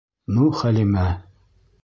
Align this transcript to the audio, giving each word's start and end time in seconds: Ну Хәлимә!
Ну 0.37 0.47
Хәлимә! 0.61 1.05